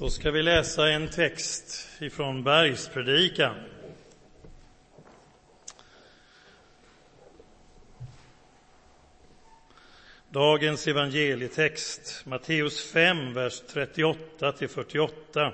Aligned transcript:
Då 0.00 0.10
ska 0.10 0.30
vi 0.30 0.42
läsa 0.42 0.88
en 0.88 1.08
text 1.08 1.88
ifrån 1.98 2.44
Bergspredikan. 2.44 3.54
Dagens 10.28 10.86
evangelietext, 10.86 12.22
Matteus 12.26 12.92
5, 12.92 13.34
vers 13.34 13.60
38 13.60 14.52
till 14.52 14.68
48. 14.68 15.52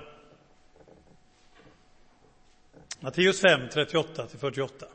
Matteus 2.99 3.41
5, 3.41 3.69
38 3.69 4.27
till 4.27 4.39
48. 4.39 4.85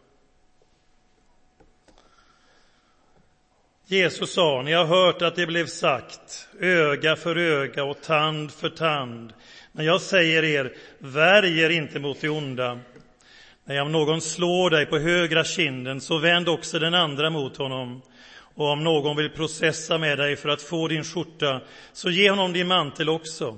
Jesus 3.92 4.32
sa, 4.32 4.62
ni 4.62 4.72
har 4.72 4.84
hört 4.84 5.22
att 5.22 5.36
det 5.36 5.46
blev 5.46 5.66
sagt, 5.66 6.48
öga 6.60 7.16
för 7.16 7.36
öga 7.36 7.84
och 7.84 8.00
tand 8.02 8.52
för 8.52 8.68
tand. 8.68 9.32
Men 9.72 9.84
jag 9.84 10.00
säger 10.00 10.44
er, 10.44 10.72
värj 10.98 11.60
er 11.60 11.70
inte 11.70 11.98
mot 11.98 12.20
det 12.20 12.28
onda. 12.28 12.78
Nej, 13.64 13.80
om 13.80 13.92
någon 13.92 14.20
slår 14.20 14.70
dig 14.70 14.86
på 14.86 14.98
högra 14.98 15.44
kinden, 15.44 16.00
så 16.00 16.18
vänd 16.18 16.48
också 16.48 16.78
den 16.78 16.94
andra 16.94 17.30
mot 17.30 17.56
honom. 17.56 18.02
Och 18.54 18.66
om 18.66 18.84
någon 18.84 19.16
vill 19.16 19.30
processa 19.30 19.98
med 19.98 20.18
dig 20.18 20.36
för 20.36 20.48
att 20.48 20.62
få 20.62 20.88
din 20.88 21.04
skjorta, 21.04 21.60
så 21.92 22.10
ge 22.10 22.30
honom 22.30 22.52
din 22.52 22.68
mantel 22.68 23.08
också. 23.08 23.56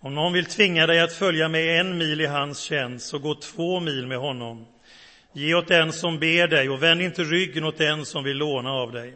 Om 0.00 0.14
någon 0.14 0.32
vill 0.32 0.46
tvinga 0.46 0.86
dig 0.86 1.00
att 1.00 1.12
följa 1.12 1.48
med 1.48 1.80
en 1.80 1.98
mil 1.98 2.20
i 2.20 2.26
hans 2.26 2.60
tjänst, 2.60 3.06
så 3.06 3.18
gå 3.18 3.34
två 3.34 3.80
mil 3.80 4.06
med 4.06 4.18
honom. 4.18 4.66
Ge 5.38 5.54
åt 5.54 5.68
den 5.68 5.92
som 5.92 6.18
ber 6.18 6.48
dig 6.48 6.68
och 6.68 6.82
vänd 6.82 7.02
inte 7.02 7.22
ryggen 7.22 7.64
åt 7.64 7.78
den 7.78 8.04
som 8.04 8.24
vill 8.24 8.36
låna 8.36 8.70
av 8.70 8.92
dig. 8.92 9.14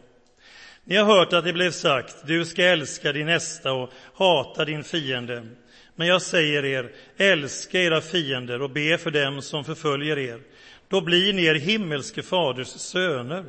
Ni 0.83 0.95
har 0.95 1.05
hört 1.05 1.33
att 1.33 1.43
det 1.43 1.53
blev 1.53 1.71
sagt, 1.71 2.15
du 2.27 2.45
ska 2.45 2.63
älska 2.63 3.11
din 3.11 3.25
nästa 3.25 3.73
och 3.73 3.89
hata 4.13 4.65
din 4.65 4.83
fiende. 4.83 5.47
Men 5.95 6.07
jag 6.07 6.21
säger 6.21 6.65
er, 6.65 6.91
älska 7.17 7.79
era 7.79 8.01
fiender 8.01 8.61
och 8.61 8.69
be 8.69 8.97
för 8.97 9.11
dem 9.11 9.41
som 9.41 9.63
förföljer 9.63 10.17
er. 10.17 10.39
Då 10.87 11.01
blir 11.01 11.33
ni 11.33 11.45
er 11.45 11.55
himmelske 11.55 12.23
faders 12.23 12.67
söner. 12.67 13.45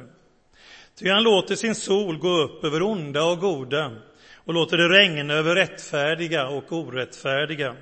Ty 0.98 1.08
han 1.08 1.22
låter 1.22 1.54
sin 1.56 1.74
sol 1.74 2.18
gå 2.18 2.28
upp 2.28 2.64
över 2.64 2.82
onda 2.82 3.24
och 3.24 3.38
goda 3.38 3.90
och 4.34 4.54
låter 4.54 4.76
det 4.76 4.88
regna 4.88 5.34
över 5.34 5.54
rättfärdiga 5.54 6.48
och 6.48 6.72
orättfärdiga. 6.72 7.76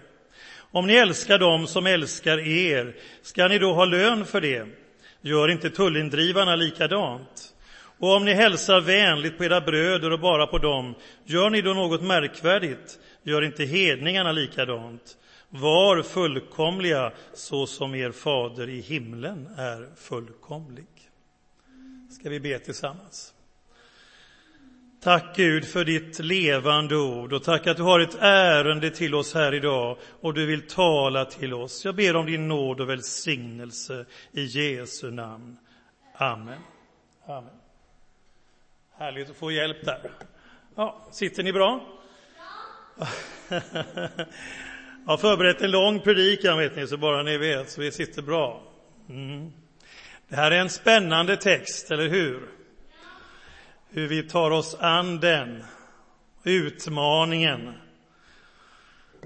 Om 0.73 0.87
ni 0.87 0.95
älskar 0.95 1.39
dem 1.39 1.67
som 1.67 1.87
älskar 1.87 2.39
er, 2.48 2.97
ska 3.23 3.48
ni 3.48 3.59
då 3.59 3.75
ha 3.75 3.84
lön 3.84 4.27
för 4.27 4.41
det? 4.41 4.67
Gör 5.21 5.48
inte 5.48 5.71
tullindrivarna 5.71 6.56
likadant? 6.56 7.50
Och 8.01 8.17
om 8.17 8.25
ni 8.25 8.34
hälsar 8.34 8.81
vänligt 8.81 9.39
på 9.39 9.45
era 9.45 9.61
bröder 9.61 10.11
och 10.11 10.20
bara 10.20 10.47
på 10.47 10.59
dem, 10.59 10.95
gör 11.25 11.51
ni 11.51 11.62
då 11.62 11.75
något 11.75 12.03
märkvärdigt? 12.03 12.98
Gör 13.23 13.43
inte 13.43 13.65
hedningarna 13.65 14.33
likadant? 14.33 15.17
Var 15.48 16.03
fullkomliga 16.03 17.12
så 17.34 17.67
som 17.67 17.95
er 17.95 18.11
fader 18.11 18.69
i 18.69 18.81
himlen 18.81 19.48
är 19.56 19.89
fullkomlig. 19.97 20.87
Ska 22.11 22.31
vi 22.31 22.41
be 22.41 22.59
tillsammans? 22.59 23.34
Tack 25.03 25.37
Gud 25.37 25.65
för 25.65 25.84
ditt 25.84 26.19
levande 26.19 26.97
ord 26.97 27.33
och 27.33 27.45
tack 27.45 27.67
att 27.67 27.77
du 27.77 27.83
har 27.83 28.01
ett 28.01 28.17
ärende 28.21 28.91
till 28.91 29.15
oss 29.15 29.34
här 29.34 29.55
idag 29.55 29.97
och 30.21 30.34
du 30.34 30.47
vill 30.47 30.67
tala 30.69 31.25
till 31.25 31.55
oss. 31.55 31.84
Jag 31.84 31.97
ber 31.97 32.17
om 32.17 32.27
din 32.27 32.48
nåd 32.48 32.81
och 32.81 32.89
välsignelse 32.89 34.05
i 34.33 34.45
Jesu 34.45 35.11
namn. 35.11 35.56
Amen. 36.15 36.61
Amen. 37.27 37.59
Härligt 39.01 39.31
att 39.31 39.37
få 39.37 39.53
hjälp 39.53 39.84
där. 39.84 40.11
Ja, 40.75 41.09
sitter 41.11 41.43
ni 41.43 41.53
bra? 41.53 41.87
Ja. 43.48 43.59
Jag 45.05 45.12
har 45.12 45.17
förberett 45.17 45.62
en 45.62 45.70
lång 45.70 46.01
predikan, 46.01 46.59
vet 46.59 46.77
ni, 46.77 46.87
så 46.87 46.97
bara 46.97 47.23
ni 47.23 47.39
vet, 47.39 47.71
så 47.71 47.81
vi 47.81 47.93
sitter 47.93 48.23
bra. 48.23 48.62
Mm. 49.09 49.53
Det 50.28 50.37
här 50.37 50.51
är 50.51 50.61
en 50.61 50.71
spännande 50.71 51.37
text, 51.37 51.91
eller 51.91 52.09
hur? 52.09 52.49
Hur 53.91 54.09
vi 54.09 54.22
tar 54.22 54.50
oss 54.50 54.77
an 54.81 55.21
den, 55.21 55.65
utmaningen. 56.44 57.72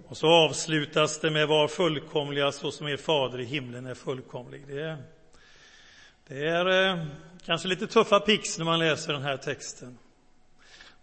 Och 0.08 0.16
så 0.16 0.28
avslutas 0.28 1.20
det 1.20 1.30
med 1.30 1.48
var 1.48 1.68
fullkomliga 1.68 2.52
så 2.52 2.70
som 2.70 2.88
er 2.88 2.96
fader 2.96 3.40
i 3.40 3.44
himlen 3.44 3.86
är 3.86 3.94
fullkomlig. 3.94 4.64
Det 4.66 4.80
är, 4.80 4.96
det 6.28 6.48
är 6.48 6.90
eh, 6.90 7.06
kanske 7.46 7.68
lite 7.68 7.86
tuffa 7.86 8.20
pix 8.20 8.58
när 8.58 8.64
man 8.64 8.78
läser 8.78 9.12
den 9.12 9.22
här 9.22 9.36
texten. 9.36 9.98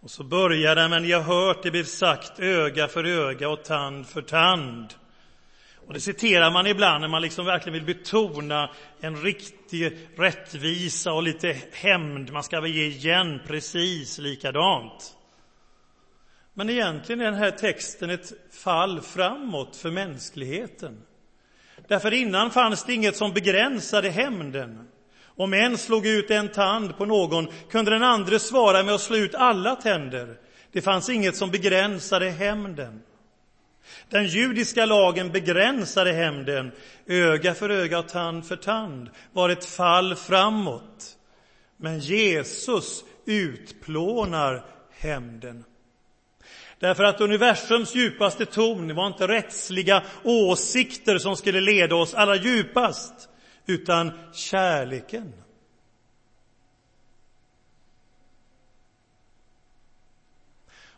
Och 0.00 0.10
så 0.10 0.24
börjar 0.24 0.74
den, 0.74 0.90
men 0.90 1.02
ni 1.02 1.12
har 1.12 1.22
hört 1.22 1.62
det 1.62 1.70
blir 1.70 1.84
sagt 1.84 2.40
öga 2.40 2.88
för 2.88 3.04
öga 3.04 3.48
och 3.48 3.64
tand 3.64 4.06
för 4.06 4.22
tand. 4.22 4.94
Och 5.86 5.94
det 5.94 6.00
citerar 6.00 6.50
man 6.50 6.66
ibland 6.66 7.00
när 7.00 7.08
man 7.08 7.22
liksom 7.22 7.46
verkligen 7.46 7.72
vill 7.84 7.96
betona 7.96 8.70
en 9.00 9.22
riktig 9.22 9.98
rättvisa 10.16 11.12
och 11.12 11.22
lite 11.22 11.56
hämnd. 11.72 12.32
Man 12.32 12.42
ska 12.42 12.60
väl 12.60 12.70
ge 12.70 12.86
igen 12.86 13.40
precis 13.46 14.18
likadant. 14.18 15.16
Men 16.54 16.70
egentligen 16.70 17.20
är 17.20 17.24
den 17.24 17.34
här 17.34 17.50
texten 17.50 18.10
ett 18.10 18.32
fall 18.52 19.00
framåt 19.00 19.76
för 19.76 19.90
mänskligheten. 19.90 21.02
Därför 21.88 22.12
innan 22.12 22.50
fanns 22.50 22.84
det 22.84 22.94
inget 22.94 23.16
som 23.16 23.32
begränsade 23.32 24.10
hämnden. 24.10 24.88
Om 25.36 25.54
en 25.54 25.78
slog 25.78 26.06
ut 26.06 26.30
en 26.30 26.48
tand 26.48 26.96
på 26.96 27.04
någon 27.04 27.48
kunde 27.70 27.90
den 27.90 28.02
andra 28.02 28.38
svara 28.38 28.82
med 28.82 28.94
att 28.94 29.00
slå 29.00 29.16
ut 29.16 29.34
alla 29.34 29.76
tänder. 29.76 30.36
Det 30.72 30.82
fanns 30.82 31.08
inget 31.08 31.36
som 31.36 31.50
begränsade 31.50 32.30
hämnden. 32.30 33.02
Den 34.08 34.26
judiska 34.26 34.86
lagen 34.86 35.32
begränsade 35.32 36.12
hämnden. 36.12 36.72
Öga 37.06 37.54
för 37.54 37.70
öga 37.70 37.98
och 37.98 38.08
tand 38.08 38.46
för 38.46 38.56
tand 38.56 39.10
var 39.32 39.48
ett 39.48 39.64
fall 39.64 40.16
framåt. 40.16 41.16
Men 41.76 41.98
Jesus 41.98 43.04
utplånar 43.26 44.64
hämnden. 44.90 45.64
Därför 46.78 47.04
att 47.04 47.20
universums 47.20 47.94
djupaste 47.94 48.46
ton 48.46 48.94
var 48.94 49.06
inte 49.06 49.28
rättsliga 49.28 50.02
åsikter 50.24 51.18
som 51.18 51.36
skulle 51.36 51.60
leda 51.60 51.94
oss 51.94 52.14
allra 52.14 52.36
djupast, 52.36 53.28
utan 53.66 54.12
kärleken. 54.32 55.32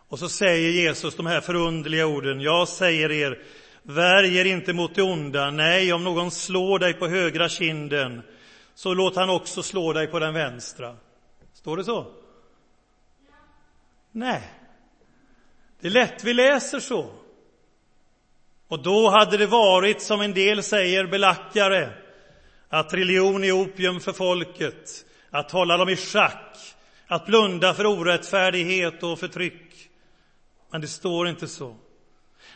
Och 0.09 0.19
så 0.19 0.29
säger 0.29 0.71
Jesus 0.71 1.17
de 1.17 1.27
här 1.27 1.41
förundliga 1.41 2.07
orden. 2.07 2.41
Jag 2.41 2.69
säger 2.69 3.11
er, 3.11 3.43
värj 3.83 4.37
er 4.37 4.45
inte 4.45 4.73
mot 4.73 4.95
det 4.95 5.03
onda. 5.03 5.51
Nej, 5.51 5.93
om 5.93 6.05
någon 6.05 6.31
slår 6.31 6.79
dig 6.79 6.95
på 6.95 7.09
högra 7.09 7.49
kinden, 7.49 8.23
så 8.75 8.95
låt 8.95 9.17
han 9.17 9.31
också 9.31 9.63
slå 9.63 9.93
dig 9.93 10.07
på 10.07 10.19
den 10.19 10.35
vänstra. 10.35 10.97
Står 11.53 11.77
det 11.77 11.85
så? 11.85 12.07
Nej. 14.13 14.43
Det 15.81 15.87
är 15.87 15.93
lätt 15.93 16.25
vi 16.25 16.35
läser 16.35 16.81
så. 16.81 17.11
Och 18.69 18.83
då 18.83 19.11
hade 19.11 19.37
det 19.37 19.47
varit, 19.47 20.03
som 20.03 20.21
en 20.21 20.35
del 20.35 20.63
säger, 20.63 21.07
belackare, 21.07 22.04
att 22.69 22.95
religion 22.95 23.45
är 23.45 23.53
opium 23.53 24.01
för 24.01 24.13
folket, 24.13 25.05
att 25.31 25.51
hålla 25.51 25.77
dem 25.77 25.89
i 25.89 25.97
schack, 25.97 26.59
att 27.07 27.27
blunda 27.27 27.75
för 27.75 27.87
orättfärdighet 27.87 29.03
och 29.03 29.19
förtryck. 29.19 29.91
Men 30.71 30.81
det 30.81 30.89
står 30.89 31.29
inte 31.29 31.49
så. 31.49 31.77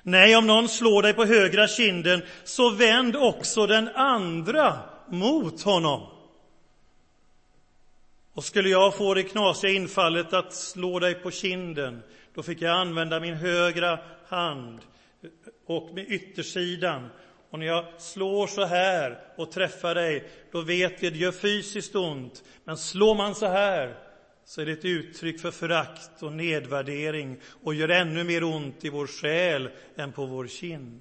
Nej, 0.03 0.37
om 0.37 0.47
någon 0.47 0.69
slår 0.69 1.03
dig 1.03 1.15
på 1.15 1.25
högra 1.25 1.69
kinden, 1.69 2.23
så 2.45 2.71
vänd 2.71 3.17
också 3.17 3.67
den 3.67 3.89
andra 3.89 4.79
mot 5.09 5.63
honom. 5.63 6.07
Och 8.35 8.45
skulle 8.45 8.69
jag 8.69 8.95
få 8.95 9.15
det 9.15 9.23
knasiga 9.23 9.73
infallet 9.73 10.33
att 10.33 10.55
slå 10.55 10.99
dig 10.99 11.15
på 11.15 11.31
kinden, 11.31 12.03
då 12.35 12.43
fick 12.43 12.63
jag 12.63 12.77
använda 12.77 13.21
min 13.21 13.35
högra 13.35 13.99
hand 14.29 14.81
och 15.67 15.95
med 15.95 16.05
yttersidan. 16.09 17.09
Och 17.51 17.59
när 17.59 17.67
jag 17.67 17.85
slår 17.99 18.47
så 18.47 18.65
här 18.65 19.19
och 19.37 19.53
träffar 19.53 19.95
dig, 19.95 20.31
då 20.53 20.61
vet 20.61 21.03
vi 21.03 21.07
att 21.07 21.13
det 21.13 21.19
gör 21.19 21.33
fysiskt 21.33 21.95
ont. 21.95 22.45
Men 22.65 22.77
slår 22.77 23.15
man 23.15 23.35
så 23.35 23.47
här, 23.47 23.97
så 24.45 24.61
är 24.61 24.67
det 24.67 24.73
ett 24.73 24.85
uttryck 24.85 25.41
för 25.41 25.51
förakt 25.51 26.23
och 26.23 26.33
nedvärdering 26.33 27.37
och 27.63 27.75
gör 27.75 27.89
ännu 27.89 28.25
mer 28.25 28.45
ont 28.45 28.85
i 28.85 28.89
vår 28.89 29.07
själ 29.07 29.71
än 29.97 30.13
på 30.13 30.27
vår 30.27 30.47
kind. 30.47 31.01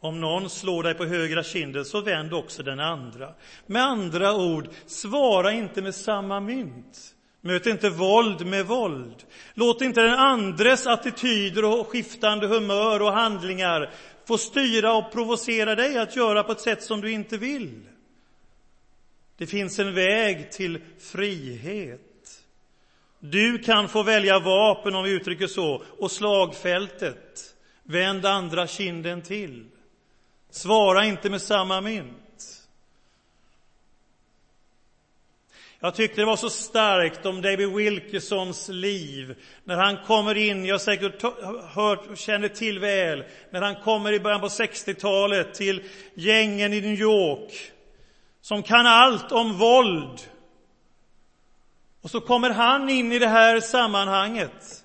Om 0.00 0.20
någon 0.20 0.50
slår 0.50 0.82
dig 0.82 0.94
på 0.94 1.04
högra 1.04 1.42
kinden, 1.42 1.84
så 1.84 2.00
vänd 2.00 2.34
också 2.34 2.62
den 2.62 2.80
andra. 2.80 3.34
Med 3.66 3.82
andra 3.82 4.36
ord, 4.36 4.68
svara 4.86 5.52
inte 5.52 5.82
med 5.82 5.94
samma 5.94 6.40
mynt. 6.40 7.14
Möt 7.40 7.66
inte 7.66 7.90
våld 7.90 8.46
med 8.46 8.66
våld. 8.66 9.24
Låt 9.54 9.82
inte 9.82 10.00
den 10.00 10.14
andres 10.14 10.86
attityder 10.86 11.64
och 11.64 11.86
skiftande 11.86 12.46
humör 12.46 13.02
och 13.02 13.12
handlingar 13.12 13.90
få 14.26 14.38
styra 14.38 14.94
och 14.94 15.12
provocera 15.12 15.74
dig 15.74 15.98
att 15.98 16.16
göra 16.16 16.42
på 16.42 16.52
ett 16.52 16.60
sätt 16.60 16.82
som 16.82 17.00
du 17.00 17.12
inte 17.12 17.38
vill. 17.38 17.80
Det 19.36 19.46
finns 19.46 19.78
en 19.78 19.94
väg 19.94 20.52
till 20.52 20.80
frihet. 20.98 22.00
Du 23.20 23.58
kan 23.58 23.88
få 23.88 24.02
välja 24.02 24.38
vapen, 24.38 24.94
om 24.94 25.04
vi 25.04 25.10
uttrycker 25.10 25.46
så, 25.46 25.82
och 25.98 26.10
slagfältet. 26.10 27.54
Vänd 27.82 28.26
andra 28.26 28.66
kinden 28.66 29.22
till. 29.22 29.66
Svara 30.50 31.04
inte 31.04 31.30
med 31.30 31.42
samma 31.42 31.80
mynt. 31.80 32.27
Jag 35.80 35.94
tyckte 35.94 36.20
det 36.20 36.24
var 36.24 36.36
så 36.36 36.50
starkt 36.50 37.26
om 37.26 37.42
David 37.42 37.68
Wilkersons 37.68 38.68
liv 38.68 39.34
när 39.64 39.76
han 39.76 39.96
kommer 39.96 40.34
in, 40.36 40.64
jag 40.64 40.74
har 40.74 40.78
säkert 40.78 41.22
hört 41.74 42.06
och 42.06 42.16
känner 42.16 42.48
till 42.48 42.78
väl, 42.78 43.24
när 43.50 43.62
han 43.62 43.74
kommer 43.74 44.12
i 44.12 44.20
början 44.20 44.40
på 44.40 44.48
60-talet 44.48 45.54
till 45.54 45.82
gängen 46.14 46.72
i 46.72 46.80
New 46.80 47.00
York 47.00 47.52
som 48.40 48.62
kan 48.62 48.86
allt 48.86 49.32
om 49.32 49.58
våld. 49.58 50.20
Och 52.02 52.10
så 52.10 52.20
kommer 52.20 52.50
han 52.50 52.88
in 52.88 53.12
i 53.12 53.18
det 53.18 53.28
här 53.28 53.60
sammanhanget 53.60 54.84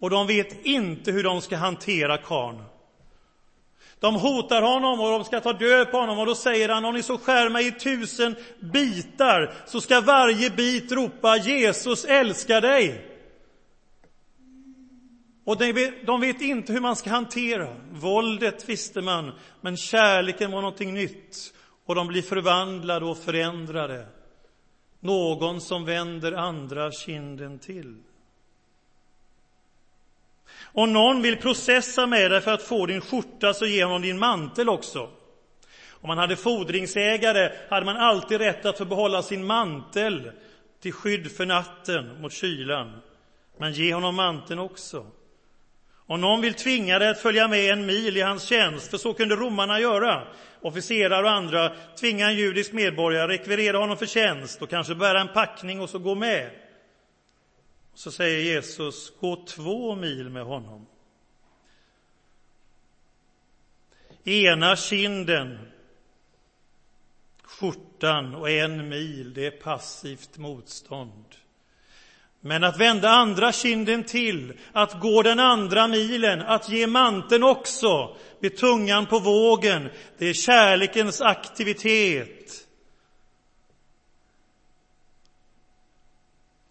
och 0.00 0.10
de 0.10 0.26
vet 0.26 0.66
inte 0.66 1.12
hur 1.12 1.24
de 1.24 1.40
ska 1.40 1.56
hantera 1.56 2.18
karln. 2.18 2.62
De 4.02 4.14
hotar 4.14 4.62
honom 4.62 5.00
och 5.00 5.10
de 5.10 5.24
ska 5.24 5.40
ta 5.40 5.52
död 5.52 5.90
på 5.90 5.96
honom 5.96 6.18
och 6.18 6.26
då 6.26 6.34
säger 6.34 6.68
han 6.68 6.84
om 6.84 6.94
ni 6.94 7.02
så 7.02 7.18
skär 7.18 7.48
mig 7.48 7.66
i 7.66 7.72
tusen 7.72 8.36
bitar 8.60 9.54
så 9.66 9.80
ska 9.80 10.00
varje 10.00 10.50
bit 10.50 10.92
ropa 10.92 11.36
Jesus 11.36 12.04
älskar 12.04 12.60
dig. 12.60 13.08
Och 15.44 15.56
de 16.06 16.20
vet 16.20 16.40
inte 16.40 16.72
hur 16.72 16.80
man 16.80 16.96
ska 16.96 17.10
hantera. 17.10 17.76
Våldet 17.90 18.68
visste 18.68 19.00
man, 19.00 19.32
men 19.60 19.76
kärleken 19.76 20.50
var 20.50 20.60
någonting 20.60 20.94
nytt. 20.94 21.54
Och 21.86 21.94
de 21.94 22.06
blir 22.06 22.22
förvandlade 22.22 23.06
och 23.06 23.18
förändrade. 23.18 24.06
Någon 25.00 25.60
som 25.60 25.84
vänder 25.84 26.32
andra 26.32 26.92
kinden 26.92 27.58
till. 27.58 27.96
Om 30.64 30.92
någon 30.92 31.22
vill 31.22 31.36
processa 31.36 32.06
med 32.06 32.30
dig 32.30 32.40
för 32.40 32.54
att 32.54 32.62
få 32.62 32.86
din 32.86 33.00
skjorta 33.00 33.54
så 33.54 33.66
ge 33.66 33.84
honom 33.84 34.02
din 34.02 34.18
mantel 34.18 34.68
också. 34.68 35.10
Om 35.90 36.08
man 36.08 36.18
hade 36.18 36.36
fordringsägare 36.36 37.52
hade 37.68 37.86
man 37.86 37.96
alltid 37.96 38.38
rätt 38.40 38.66
att 38.66 38.78
få 38.78 38.84
behålla 38.84 39.22
sin 39.22 39.44
mantel 39.44 40.30
till 40.82 40.92
skydd 40.92 41.32
för 41.36 41.46
natten 41.46 42.20
mot 42.20 42.32
kylan. 42.32 42.92
Men 43.58 43.72
ge 43.72 43.94
honom 43.94 44.14
manteln 44.14 44.60
också. 44.60 45.06
Om 46.06 46.20
någon 46.20 46.40
vill 46.40 46.54
tvinga 46.54 46.98
dig 46.98 47.08
att 47.08 47.22
följa 47.22 47.48
med 47.48 47.72
en 47.72 47.86
mil 47.86 48.16
i 48.16 48.20
hans 48.20 48.42
tjänst, 48.42 48.90
för 48.90 48.98
så 48.98 49.14
kunde 49.14 49.36
romarna 49.36 49.80
göra, 49.80 50.22
officerare 50.60 51.24
och 51.24 51.30
andra, 51.30 51.72
tvinga 52.00 52.26
en 52.26 52.36
judisk 52.36 52.72
medborgare, 52.72 53.32
rekvirera 53.32 53.78
honom 53.78 53.96
för 53.96 54.06
tjänst 54.06 54.62
och 54.62 54.70
kanske 54.70 54.94
bära 54.94 55.20
en 55.20 55.28
packning 55.28 55.80
och 55.80 55.90
så 55.90 55.98
gå 55.98 56.14
med. 56.14 56.50
Så 57.94 58.10
säger 58.10 58.54
Jesus, 58.54 59.12
gå 59.20 59.44
två 59.46 59.94
mil 59.94 60.30
med 60.30 60.44
honom. 60.44 60.86
Ena 64.24 64.76
kinden, 64.76 65.58
skjortan 67.42 68.34
och 68.34 68.50
en 68.50 68.88
mil, 68.88 69.34
det 69.34 69.46
är 69.46 69.50
passivt 69.50 70.38
motstånd. 70.38 71.24
Men 72.40 72.64
att 72.64 72.80
vända 72.80 73.08
andra 73.08 73.52
kinden 73.52 74.04
till, 74.04 74.52
att 74.72 75.00
gå 75.00 75.22
den 75.22 75.38
andra 75.38 75.88
milen, 75.88 76.40
att 76.40 76.68
ge 76.68 76.86
manteln 76.86 77.42
också, 77.42 78.16
med 78.40 78.56
tungan 78.56 79.06
på 79.06 79.18
vågen, 79.18 79.88
det 80.18 80.26
är 80.26 80.34
kärlekens 80.34 81.20
aktivitet. 81.20 82.61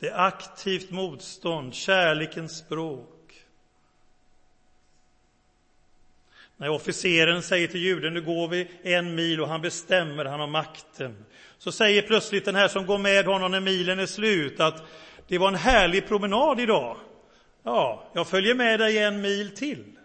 Det 0.01 0.09
är 0.09 0.25
aktivt 0.27 0.92
motstånd, 0.92 1.74
kärlekens 1.74 2.57
språk. 2.57 3.45
När 6.57 6.69
officeren 6.69 7.44
säger 7.44 7.68
till 7.68 7.80
juden, 7.80 8.13
nu 8.13 8.21
går 8.21 8.48
vi 8.48 8.71
en 8.83 9.15
mil 9.15 9.42
och 9.42 9.48
han 9.48 9.62
bestämmer, 9.62 10.25
han 10.25 10.39
har 10.39 10.48
makten. 10.48 11.25
Så 11.57 11.71
säger 11.71 12.01
plötsligt 12.01 12.45
den 12.45 12.56
här 12.56 12.68
som 12.68 12.86
går 12.86 12.98
med 12.98 13.25
honom 13.25 13.51
när 13.51 13.59
milen 13.59 14.00
är 14.00 14.06
slut 14.06 14.59
att 14.59 14.83
det 15.27 15.38
var 15.38 15.48
en 15.48 15.56
härlig 15.56 16.07
promenad 16.07 16.59
idag. 16.59 16.97
Ja, 17.63 18.12
jag 18.13 18.27
följer 18.27 18.56
med 18.56 18.80
dig 18.80 18.97
en 18.97 19.21
mil 19.21 19.56
till. 19.56 19.97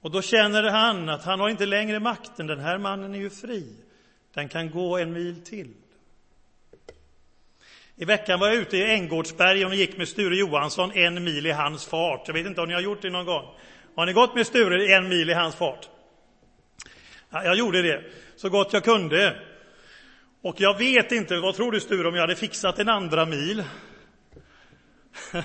Och 0.00 0.10
då 0.10 0.22
känner 0.22 0.62
han 0.62 1.08
att 1.08 1.24
han 1.24 1.40
har 1.40 1.48
inte 1.48 1.66
längre 1.66 2.00
makten, 2.00 2.46
den 2.46 2.60
här 2.60 2.78
mannen 2.78 3.14
är 3.14 3.18
ju 3.18 3.30
fri. 3.30 3.76
Den 4.34 4.48
kan 4.48 4.70
gå 4.70 4.98
en 4.98 5.12
mil 5.12 5.44
till. 5.44 5.74
I 8.02 8.04
veckan 8.04 8.40
var 8.40 8.48
jag 8.48 8.56
ute 8.56 8.76
i 8.76 8.90
Änggårdsbergen 8.90 9.68
och 9.68 9.74
gick 9.74 9.96
med 9.96 10.08
Sture 10.08 10.36
Johansson 10.36 10.92
en 10.92 11.24
mil 11.24 11.46
i 11.46 11.50
hans 11.50 11.86
fart. 11.86 12.22
Jag 12.26 12.34
vet 12.34 12.46
inte 12.46 12.60
om 12.60 12.68
ni 12.68 12.74
har 12.74 12.80
gjort 12.80 13.02
det 13.02 13.10
någon 13.10 13.26
gång. 13.26 13.44
Har 13.96 14.06
ni 14.06 14.12
gått 14.12 14.34
med 14.34 14.46
Sture 14.46 14.96
en 14.96 15.08
mil 15.08 15.30
i 15.30 15.34
hans 15.34 15.54
fart? 15.54 15.88
Ja, 17.30 17.44
jag 17.44 17.56
gjorde 17.56 17.82
det 17.82 18.04
så 18.36 18.48
gott 18.48 18.72
jag 18.72 18.84
kunde. 18.84 19.36
Och 20.42 20.60
jag 20.60 20.78
vet 20.78 21.12
inte, 21.12 21.36
vad 21.36 21.54
tror 21.54 21.72
du 21.72 21.80
Sture, 21.80 22.08
om 22.08 22.14
jag 22.14 22.20
hade 22.20 22.36
fixat 22.36 22.78
en 22.78 22.88
andra 22.88 23.26
mil? 23.26 23.64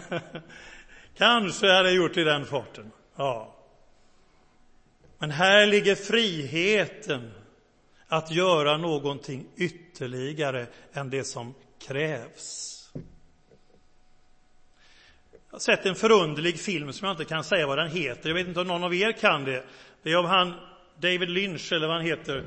Kanske 1.17 1.71
hade 1.71 1.89
jag 1.89 1.95
gjort 1.95 2.17
i 2.17 2.23
den 2.23 2.45
farten. 2.45 2.91
Ja. 3.15 3.55
Men 5.19 5.31
här 5.31 5.67
ligger 5.67 5.95
friheten 5.95 7.31
att 8.07 8.31
göra 8.31 8.77
någonting 8.77 9.45
ytterligare 9.57 10.67
än 10.93 11.09
det 11.09 11.23
som 11.23 11.53
krävs. 11.79 12.73
Jag 15.31 15.51
har 15.51 15.59
sett 15.59 15.85
en 15.85 15.95
förunderlig 15.95 16.59
film 16.59 16.93
som 16.93 17.07
jag 17.07 17.13
inte 17.13 17.25
kan 17.25 17.43
säga 17.43 17.67
vad 17.67 17.77
den 17.77 17.91
heter. 17.91 18.29
Jag 18.29 18.35
vet 18.35 18.47
inte 18.47 18.59
om 18.59 18.67
någon 18.67 18.83
av 18.83 18.93
er 18.93 19.11
kan 19.11 19.43
det. 19.43 19.63
Det 20.03 20.11
är 20.11 20.15
av 20.15 20.25
han 20.25 20.53
David 20.99 21.29
Lynch, 21.29 21.73
eller 21.73 21.87
vad 21.87 21.95
han 21.95 22.05
heter, 22.05 22.43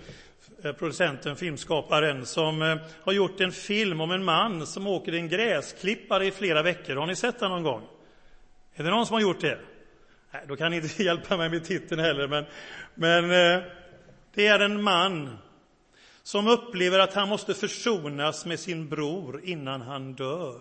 eh, 0.64 0.72
producenten, 0.72 1.36
filmskaparen, 1.36 2.26
som 2.26 2.62
eh, 2.62 2.76
har 3.02 3.12
gjort 3.12 3.40
en 3.40 3.52
film 3.52 4.00
om 4.00 4.10
en 4.10 4.24
man 4.24 4.66
som 4.66 4.86
åker 4.86 5.14
i 5.14 5.18
en 5.18 5.28
gräsklippare 5.28 6.26
i 6.26 6.30
flera 6.30 6.62
veckor. 6.62 6.96
Har 6.96 7.06
ni 7.06 7.16
sett 7.16 7.38
den 7.38 7.50
någon 7.50 7.62
gång? 7.62 7.82
Är 8.74 8.84
det 8.84 8.90
någon 8.90 9.06
som 9.06 9.14
har 9.14 9.20
gjort 9.20 9.40
det? 9.40 9.58
Nej, 10.30 10.42
då 10.48 10.56
kan 10.56 10.70
ni 10.70 10.76
inte 10.76 11.02
hjälpa 11.02 11.36
mig 11.36 11.50
med 11.50 11.64
titeln 11.64 12.00
heller, 12.00 12.28
men, 12.28 12.44
men 12.94 13.24
eh, 13.24 13.62
det 14.34 14.46
är 14.46 14.60
en 14.60 14.82
man 14.82 15.38
som 16.30 16.48
upplever 16.48 16.98
att 16.98 17.14
han 17.14 17.28
måste 17.28 17.54
försonas 17.54 18.46
med 18.46 18.60
sin 18.60 18.88
bror 18.88 19.40
innan 19.44 19.80
han 19.80 20.14
dör. 20.14 20.60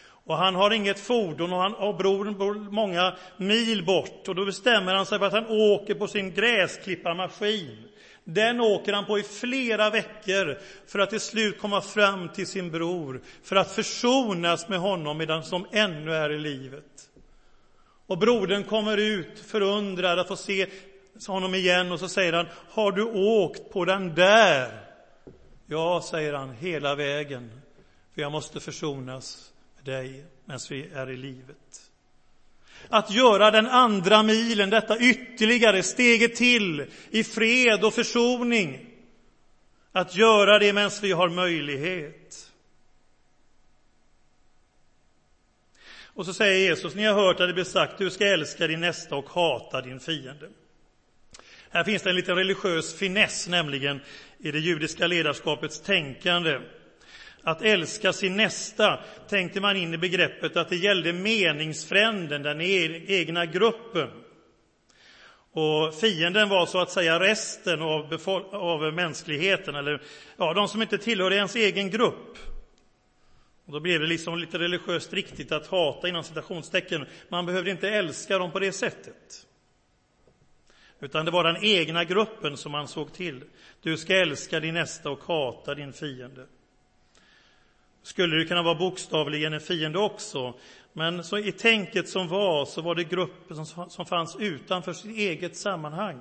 Och 0.00 0.36
han 0.36 0.54
har 0.54 0.70
inget 0.70 0.98
fordon 0.98 1.52
och, 1.52 1.58
han, 1.58 1.74
och 1.74 1.96
brodern 1.96 2.38
bor 2.38 2.54
många 2.54 3.16
mil 3.36 3.84
bort. 3.84 4.28
Och 4.28 4.34
då 4.34 4.44
bestämmer 4.44 4.94
han 4.94 5.06
sig 5.06 5.18
för 5.18 5.26
att 5.26 5.32
han 5.32 5.46
åker 5.46 5.94
på 5.94 6.06
sin 6.06 6.34
gräsklipparmaskin. 6.34 7.76
Den 8.24 8.60
åker 8.60 8.92
han 8.92 9.04
på 9.04 9.18
i 9.18 9.22
flera 9.22 9.90
veckor 9.90 10.58
för 10.86 10.98
att 10.98 11.10
till 11.10 11.20
slut 11.20 11.58
komma 11.58 11.80
fram 11.80 12.28
till 12.28 12.46
sin 12.46 12.70
bror, 12.70 13.20
för 13.42 13.56
att 13.56 13.72
försonas 13.72 14.68
med 14.68 14.78
honom 14.78 15.18
medan 15.18 15.42
som 15.42 15.66
ännu 15.72 16.14
är 16.14 16.30
i 16.30 16.38
livet. 16.38 17.10
Och 18.06 18.18
brodern 18.18 18.64
kommer 18.64 18.96
ut 18.96 19.38
förundrad 19.46 20.18
att 20.18 20.28
få 20.28 20.36
se 20.36 20.66
honom 21.26 21.54
igen 21.54 21.92
och 21.92 22.00
så 22.00 22.08
säger 22.08 22.32
han, 22.32 22.46
har 22.70 22.92
du 22.92 23.02
åkt 23.04 23.72
på 23.72 23.84
den 23.84 24.14
där? 24.14 24.87
Ja, 25.70 26.02
säger 26.02 26.32
han, 26.32 26.54
hela 26.54 26.94
vägen, 26.94 27.60
för 28.14 28.22
jag 28.22 28.32
måste 28.32 28.60
försonas 28.60 29.52
med 29.76 29.84
dig 29.84 30.24
medan 30.44 30.60
vi 30.70 30.88
är 30.94 31.10
i 31.10 31.16
livet. 31.16 31.90
Att 32.88 33.10
göra 33.10 33.50
den 33.50 33.66
andra 33.66 34.22
milen, 34.22 34.70
detta 34.70 34.98
ytterligare 34.98 35.82
steget 35.82 36.36
till 36.36 36.86
i 37.10 37.24
fred 37.24 37.84
och 37.84 37.94
försoning. 37.94 38.94
Att 39.92 40.16
göra 40.16 40.58
det 40.58 40.72
medan 40.72 40.90
vi 41.02 41.12
har 41.12 41.28
möjlighet. 41.28 42.52
Och 46.04 46.26
så 46.26 46.34
säger 46.34 46.68
Jesus, 46.68 46.94
ni 46.94 47.04
har 47.04 47.14
hört 47.14 47.40
att 47.40 47.48
det 47.48 47.54
blir 47.54 47.64
sagt, 47.64 47.98
du 47.98 48.10
ska 48.10 48.26
älska 48.26 48.66
din 48.66 48.80
nästa 48.80 49.16
och 49.16 49.28
hata 49.28 49.80
din 49.80 50.00
fiende. 50.00 50.48
Här 51.70 51.84
finns 51.84 52.02
det 52.02 52.10
en 52.10 52.16
liten 52.16 52.36
religiös 52.36 52.98
finess, 52.98 53.48
nämligen 53.48 54.00
i 54.38 54.50
det 54.50 54.58
judiska 54.58 55.06
ledarskapets 55.06 55.80
tänkande. 55.80 56.60
Att 57.42 57.62
älska 57.62 58.12
sin 58.12 58.36
nästa 58.36 59.00
tänkte 59.28 59.60
man 59.60 59.76
in 59.76 59.94
i 59.94 59.98
begreppet 59.98 60.56
att 60.56 60.68
det 60.68 60.76
gällde 60.76 61.12
meningsfränden, 61.12 62.42
den 62.42 62.60
e- 62.60 63.04
egna 63.06 63.46
gruppen. 63.46 64.08
Och 65.52 65.94
fienden 65.94 66.48
var 66.48 66.66
så 66.66 66.80
att 66.80 66.90
säga 66.90 67.20
resten 67.20 67.82
av, 67.82 68.18
av 68.52 68.94
mänskligheten, 68.94 69.74
eller 69.74 70.02
ja, 70.36 70.54
de 70.54 70.68
som 70.68 70.82
inte 70.82 70.98
tillhörde 70.98 71.36
ens 71.36 71.56
egen 71.56 71.90
grupp. 71.90 72.38
Och 73.66 73.72
då 73.72 73.80
blev 73.80 74.00
det 74.00 74.06
liksom 74.06 74.38
lite 74.38 74.58
religiöst 74.58 75.12
riktigt 75.12 75.52
att 75.52 75.66
hata 75.66 76.08
inom 76.08 76.24
citationstecken. 76.24 77.06
Man 77.28 77.46
behövde 77.46 77.70
inte 77.70 77.88
älska 77.88 78.38
dem 78.38 78.50
på 78.50 78.58
det 78.58 78.72
sättet. 78.72 79.47
Utan 81.00 81.24
det 81.24 81.30
var 81.30 81.44
den 81.44 81.64
egna 81.64 82.04
gruppen 82.04 82.56
som 82.56 82.72
man 82.72 82.88
såg 82.88 83.12
till. 83.12 83.44
Du 83.82 83.96
ska 83.96 84.16
älska 84.16 84.60
din 84.60 84.74
nästa 84.74 85.10
och 85.10 85.24
hata 85.24 85.74
din 85.74 85.92
fiende. 85.92 86.46
skulle 88.02 88.36
det 88.36 88.44
kunna 88.44 88.62
vara 88.62 88.74
bokstavligen 88.74 89.52
en 89.52 89.60
fiende 89.60 89.98
också. 89.98 90.54
Men 90.92 91.24
så 91.24 91.38
i 91.38 91.52
tänket 91.52 92.08
som 92.08 92.28
var 92.28 92.64
så 92.64 92.82
var 92.82 92.94
det 92.94 93.04
gruppen 93.04 93.66
som, 93.66 93.90
som 93.90 94.06
fanns 94.06 94.36
utanför 94.36 94.92
sitt 94.92 95.16
eget 95.16 95.56
sammanhang. 95.56 96.20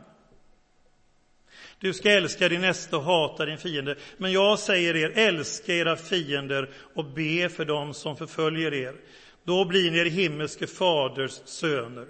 Du 1.79 1.93
ska 1.93 2.11
älska 2.11 2.49
din 2.49 2.61
nästa 2.61 2.97
och 2.97 3.03
hata 3.03 3.45
din 3.45 3.57
fiende. 3.57 3.95
Men 4.17 4.31
jag 4.31 4.59
säger 4.59 4.95
er, 4.95 5.11
älska 5.15 5.73
era 5.73 5.95
fiender 5.95 6.69
och 6.95 7.05
be 7.05 7.49
för 7.49 7.65
dem 7.65 7.93
som 7.93 8.17
förföljer 8.17 8.73
er. 8.73 8.95
Då 9.43 9.65
blir 9.65 9.91
ni 9.91 9.97
er 9.97 10.05
himmelske 10.05 10.67
faders 10.67 11.41
söner. 11.45 12.07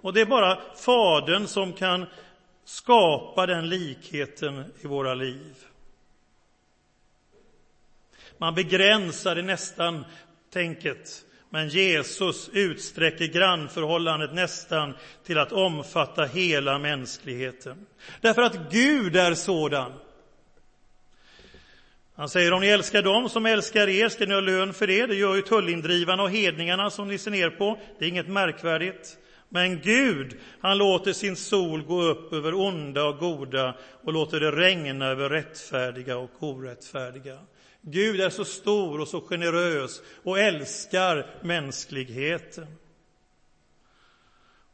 Och 0.00 0.12
det 0.12 0.20
är 0.20 0.26
bara 0.26 0.58
Fadern 0.76 1.46
som 1.46 1.72
kan 1.72 2.06
skapa 2.64 3.46
den 3.46 3.68
likheten 3.68 4.64
i 4.80 4.86
våra 4.86 5.14
liv. 5.14 5.54
Man 8.38 8.54
begränsar 8.54 9.34
det 9.34 9.42
nästan 9.42 10.04
tänket, 10.52 11.24
men 11.50 11.68
Jesus 11.68 12.50
utsträcker 12.52 13.26
grannförhållandet 13.26 14.34
nästan 14.34 14.94
till 15.24 15.38
att 15.38 15.52
omfatta 15.52 16.24
hela 16.24 16.78
mänskligheten. 16.78 17.86
Därför 18.20 18.42
att 18.42 18.70
Gud 18.70 19.16
är 19.16 19.34
sådan. 19.34 19.92
Han 22.14 22.28
säger 22.28 22.52
om 22.52 22.60
ni 22.60 22.66
älskar 22.66 23.02
dem 23.02 23.28
som 23.28 23.46
älskar 23.46 23.88
er 23.88 24.08
ska 24.08 24.26
ni 24.26 24.34
ha 24.34 24.40
lön 24.40 24.74
för 24.74 24.86
det. 24.86 25.06
Det 25.06 25.14
gör 25.14 25.34
ju 25.34 25.42
tullindrivarna 25.42 26.22
och 26.22 26.30
hedningarna 26.30 26.90
som 26.90 27.08
ni 27.08 27.18
ser 27.18 27.30
ner 27.30 27.50
på. 27.50 27.78
Det 27.98 28.04
är 28.04 28.08
inget 28.08 28.28
märkvärdigt. 28.28 29.18
Men 29.56 29.80
Gud, 29.80 30.36
han 30.60 30.78
låter 30.78 31.12
sin 31.12 31.36
sol 31.36 31.82
gå 31.82 32.02
upp 32.02 32.32
över 32.32 32.54
onda 32.54 33.04
och 33.04 33.18
goda 33.18 33.74
och 34.04 34.12
låter 34.12 34.40
det 34.40 34.52
regna 34.52 35.06
över 35.06 35.28
rättfärdiga 35.28 36.18
och 36.18 36.30
orättfärdiga. 36.38 37.38
Gud 37.80 38.20
är 38.20 38.30
så 38.30 38.44
stor 38.44 39.00
och 39.00 39.08
så 39.08 39.20
generös 39.20 40.02
och 40.22 40.38
älskar 40.38 41.26
mänskligheten. 41.42 42.66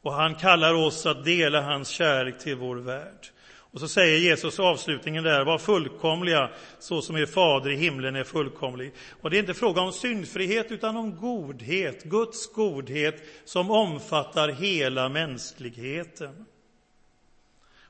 Och 0.00 0.12
han 0.12 0.34
kallar 0.34 0.74
oss 0.74 1.06
att 1.06 1.24
dela 1.24 1.60
hans 1.60 1.88
kärlek 1.88 2.38
till 2.38 2.56
vår 2.56 2.76
värld. 2.76 3.26
Och 3.72 3.80
så 3.80 3.88
säger 3.88 4.18
Jesus 4.18 4.60
avslutningen 4.60 5.24
där, 5.24 5.44
var 5.44 5.58
fullkomliga 5.58 6.50
så 6.78 7.02
som 7.02 7.16
er 7.16 7.26
fader 7.26 7.70
i 7.70 7.76
himlen 7.76 8.16
är 8.16 8.24
fullkomlig. 8.24 8.92
Och 9.20 9.30
det 9.30 9.36
är 9.36 9.40
inte 9.40 9.54
fråga 9.54 9.80
om 9.80 9.92
syndfrihet 9.92 10.72
utan 10.72 10.96
om 10.96 11.16
godhet, 11.16 12.04
Guds 12.04 12.52
godhet 12.52 13.22
som 13.44 13.70
omfattar 13.70 14.48
hela 14.48 15.08
mänskligheten. 15.08 16.46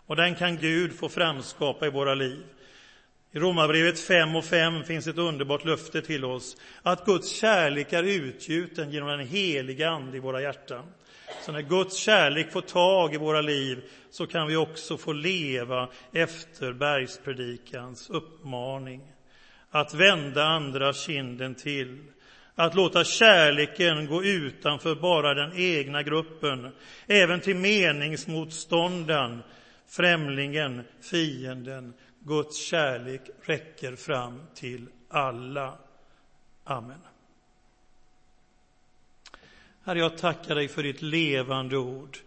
Och 0.06 0.16
den 0.16 0.34
kan 0.34 0.56
Gud 0.56 0.92
få 0.92 1.08
framskapa 1.08 1.86
i 1.86 1.90
våra 1.90 2.14
liv. 2.14 2.44
I 3.32 3.38
Romarbrevet 3.38 4.00
5 4.00 4.36
och 4.36 4.44
5 4.44 4.84
finns 4.84 5.06
ett 5.06 5.18
underbart 5.18 5.64
löfte 5.64 6.02
till 6.02 6.24
oss 6.24 6.56
att 6.82 7.04
Guds 7.04 7.30
kärlek 7.30 7.92
är 7.92 8.02
utgjuten 8.02 8.90
genom 8.90 9.08
den 9.08 9.28
heliga 9.28 9.90
Ande 9.90 10.16
i 10.16 10.20
våra 10.20 10.42
hjärtan. 10.42 10.84
Så 11.40 11.52
när 11.52 11.62
Guds 11.62 11.96
kärlek 11.96 12.52
får 12.52 12.60
tag 12.60 13.14
i 13.14 13.16
våra 13.16 13.40
liv 13.40 13.82
så 14.10 14.26
kan 14.26 14.46
vi 14.46 14.56
också 14.56 14.96
få 14.96 15.12
leva 15.12 15.88
efter 16.12 16.72
bergspredikans 16.72 18.10
uppmaning. 18.10 19.12
Att 19.70 19.94
vända 19.94 20.44
andra 20.44 20.92
kinden 20.92 21.54
till. 21.54 21.98
Att 22.54 22.74
låta 22.74 23.04
kärleken 23.04 24.06
gå 24.06 24.24
utanför 24.24 24.94
bara 24.94 25.34
den 25.34 25.52
egna 25.56 26.02
gruppen, 26.02 26.70
även 27.06 27.40
till 27.40 27.56
meningsmotståndaren, 27.56 29.42
främlingen, 29.88 30.82
fienden. 31.00 31.94
Guds 32.20 32.66
kärlek 32.66 33.22
räcker 33.42 33.96
fram 33.96 34.42
till 34.54 34.86
alla. 35.08 35.78
Amen. 36.64 36.98
Herre, 39.84 39.98
jag 39.98 40.18
tackar 40.18 40.54
dig 40.54 40.68
för 40.68 40.82
ditt 40.82 41.02
levande 41.02 41.76
ord. 41.76 42.18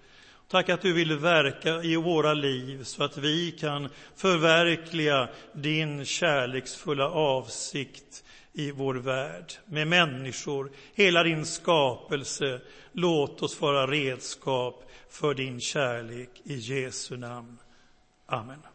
Tack 0.48 0.70
att 0.70 0.82
du 0.82 0.94
vill 0.94 1.18
verka 1.18 1.84
i 1.84 1.96
våra 1.96 2.34
liv 2.34 2.84
så 2.84 3.04
att 3.04 3.18
vi 3.18 3.52
kan 3.52 3.90
förverkliga 4.16 5.30
din 5.54 6.06
kärleksfulla 6.06 7.10
avsikt 7.10 8.24
i 8.54 8.72
vår 8.72 8.96
värld 8.96 9.54
med 9.66 9.88
människor, 9.88 10.72
hela 10.94 11.24
din 11.24 11.46
skapelse. 11.46 12.62
Låt 12.92 13.42
oss 13.42 13.62
vara 13.62 13.88
redskap 13.88 14.92
för 15.10 15.34
din 15.34 15.62
kärlek 15.62 16.30
i 16.44 16.56
Jesu 16.56 17.18
namn. 17.18 17.58
Amen. 18.26 18.75